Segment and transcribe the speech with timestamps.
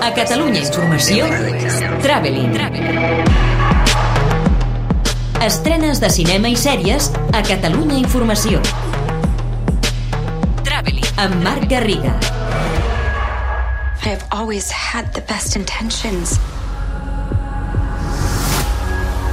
[0.00, 1.26] A Catalunya Informació,
[2.00, 2.54] Traveling.
[5.44, 8.62] Estrenes de cinema i sèries a Catalunya Informació.
[10.64, 11.04] Traveling.
[11.20, 12.16] Amb Marc Garriga.
[14.00, 16.40] I have always had the best intentions.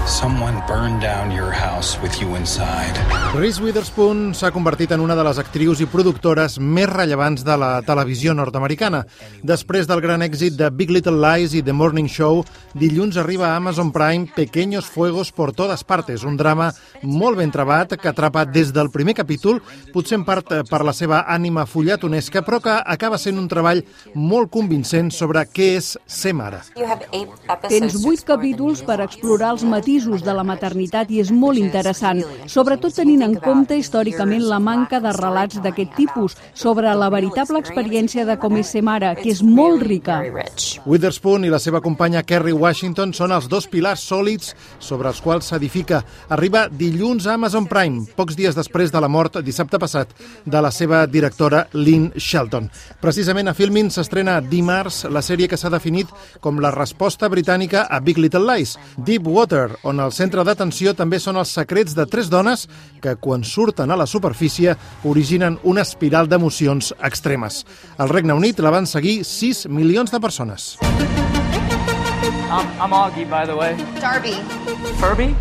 [0.08, 2.96] Someone burned down your house with you inside.
[3.36, 7.82] Reese Witherspoon s'ha convertit en una de les actrius i productores més rellevants de la
[7.84, 9.02] televisió nord-americana.
[9.44, 12.40] Després del gran èxit de Big Little Lies i The Morning Show,
[12.80, 16.72] dilluns arriba a Amazon Prime Pequeños Fuegos por todas partes, un drama
[17.04, 19.60] molt ben trebat que atrapa des del primer capítol,
[19.92, 23.84] potser en part per la seva ànima follatonesca, però que acaba sent un treball
[24.16, 26.64] molt convincent sobre què és ser mare.
[27.68, 32.94] Tens vuit capítols per explorar els matisos de la maternitat i és molt interessant, sobretot
[32.94, 38.36] tenint en compte històricament la manca de relats d'aquest tipus sobre la veritable experiència de
[38.38, 40.20] com és ser mare, que és molt rica.
[40.86, 45.50] Witherspoon i la seva companya Kerry Washington són els dos pilars sòlids sobre els quals
[45.50, 46.04] s'edifica.
[46.30, 50.14] Arriba dilluns a Amazon Prime, pocs dies després de la mort, dissabte passat,
[50.46, 52.70] de la seva directora Lynn Shelton.
[53.02, 58.00] Precisament a Filmin s'estrena dimarts la sèrie que s'ha definit com la resposta britànica a
[58.04, 62.28] Big Little Lies, Deep Water, on el centre d'atenció també són els secrets de tres
[62.30, 62.68] dones
[63.02, 64.76] que, quan surten a la superfície,
[65.08, 67.64] originen una espiral d'emocions extremes.
[67.98, 70.76] Al Regne Unit la van seguir 6 milions de persones.
[72.48, 73.76] I'm, I'm Augie, by the way.
[74.02, 74.36] Darby.
[75.00, 75.36] Furby?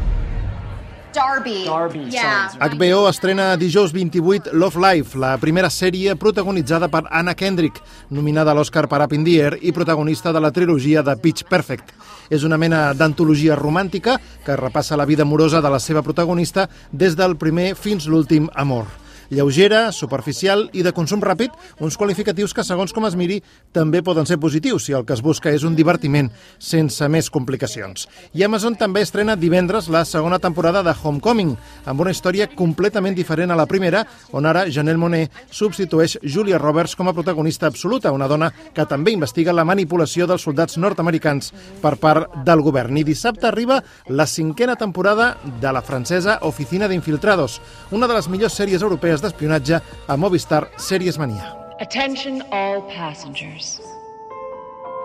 [1.17, 1.65] Darby.
[1.65, 2.53] Darby, Yeah.
[2.61, 8.55] HBO estrena dijous 28 Love Life, la primera sèrie protagonitzada per Anna Kendrick, nominada a
[8.55, 11.95] l'Oscar per Up in the Air i protagonista de la trilogia de Pitch Perfect.
[12.29, 17.17] És una mena d'antologia romàntica que repassa la vida amorosa de la seva protagonista des
[17.17, 18.85] del primer fins l'últim amor.
[19.31, 23.41] Lleugera, superficial i de consum ràpid, uns qualificatius que, segons com es miri,
[23.75, 28.07] també poden ser positius si el que es busca és un divertiment sense més complicacions.
[28.35, 31.55] I Amazon també estrena divendres la segona temporada de Homecoming,
[31.87, 36.97] amb una història completament diferent a la primera, on ara Janelle Monet substitueix Julia Roberts
[36.97, 41.53] com a protagonista absoluta, una dona que també investiga la manipulació dels soldats nord-americans
[41.83, 42.97] per part del govern.
[42.97, 48.57] I dissabte arriba la cinquena temporada de la francesa Oficina d'Infiltrados, una de les millors
[48.57, 51.57] sèries europees d'espionatge a Movistar Series Mania.
[51.81, 53.81] Attention all passengers.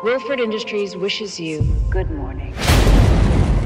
[0.04, 2.54] Wilford Industries wishes you good morning.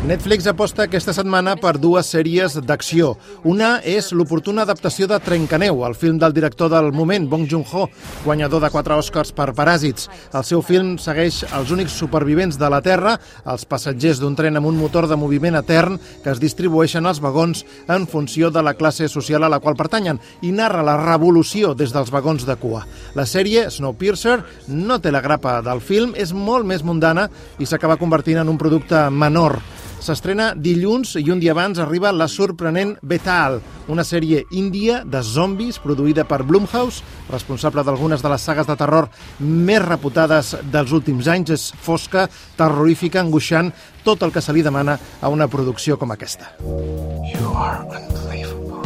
[0.06, 3.16] Netflix aposta aquesta setmana per dues sèries d'acció.
[3.50, 7.88] Una és l'oportuna adaptació de Trencaneu, el film del director del moment, Bong Joon-ho,
[8.22, 10.06] guanyador de quatre Oscars per Paràsits.
[10.30, 13.16] El seu film segueix els únics supervivents de la Terra,
[13.50, 17.66] els passatgers d'un tren amb un motor de moviment etern que es distribueixen als vagons
[17.90, 21.96] en funció de la classe social a la qual pertanyen i narra la revolució des
[21.96, 22.84] dels vagons de cua.
[23.18, 24.38] La sèrie, Snowpiercer,
[24.70, 27.26] no té la grapa del film, és molt més mundana
[27.58, 29.58] i s'acaba convertint en un producte menor.
[30.06, 33.56] S'estrena dilluns i un dia abans arriba la sorprenent Betal,
[33.90, 37.02] una sèrie índia de zombis produïda per Blumhouse,
[37.32, 41.56] responsable d'algunes de les sagues de terror més reputades dels últims anys.
[41.56, 42.28] És fosca,
[42.60, 43.74] terrorífica, angoixant,
[44.06, 46.54] tot el que se li demana a una producció com aquesta.
[46.62, 48.86] You are unbelievable.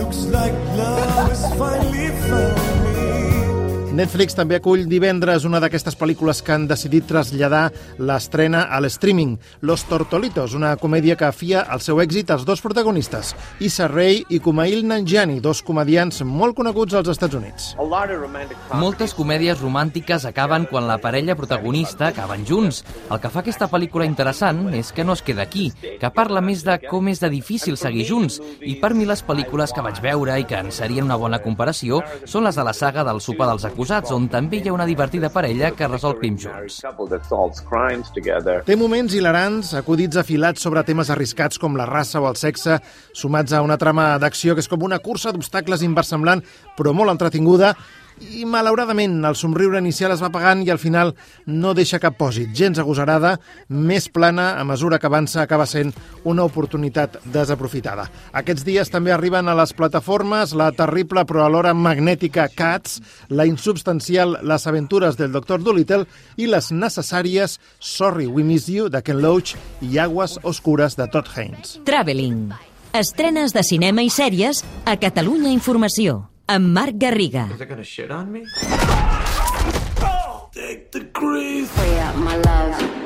[0.00, 2.43] Looks like love has finally found.
[3.94, 7.68] Netflix també acull divendres una d'aquestes pel·lícules que han decidit traslladar
[8.02, 13.30] l'estrena a l'streaming, Los Tortolitos, una comèdia que afia el seu èxit als dos protagonistes,
[13.62, 17.68] Issa Rae i Kumail Nanjiani, dos comedians molt coneguts als Estats Units.
[18.74, 22.82] Moltes comèdies romàntiques acaben quan la parella protagonista acaben junts.
[23.06, 25.68] El que fa aquesta pel·lícula interessant és que no es queda aquí,
[26.00, 29.70] que parla més de com és de difícil seguir junts, i per mi les pel·lícules
[29.70, 33.06] que vaig veure i que en serien una bona comparació són les de la saga
[33.06, 33.83] del sopar dels acusats,
[34.14, 36.78] on també hi ha una divertida parella que resol crims junts.
[38.66, 42.78] Té moments hilarants, acudits afilats sobre temes arriscats com la raça o el sexe,
[43.12, 46.44] sumats a una trama d'acció que és com una cursa d'obstacles inversemblant,
[46.78, 47.74] però molt entretinguda,
[48.20, 51.14] i malauradament el somriure inicial es va pagant i al final
[51.46, 52.52] no deixa cap pòsit.
[52.54, 53.34] Gens agosarada,
[53.68, 55.92] més plana, a mesura que avança acaba sent
[56.24, 58.06] una oportunitat desaprofitada.
[58.32, 64.38] Aquests dies també arriben a les plataformes la terrible però alhora magnètica Cats, la insubstancial
[64.42, 65.62] Les aventures del Dr.
[65.62, 66.04] Dolittle
[66.36, 71.30] i les necessàries Sorry We Miss You de Ken Loach i Aguas Oscures de Todd
[71.34, 71.78] Haynes.
[71.84, 72.52] Traveling.
[72.94, 76.33] Estrenes de cinema i sèries a Catalunya Informació.
[76.46, 77.48] Amb Marc Garriga.
[77.56, 78.44] They're gonna shit on me?
[81.64, 83.03] Free up my love.